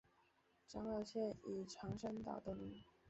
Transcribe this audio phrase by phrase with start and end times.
[0.67, 2.83] 长岛县以长山岛得名。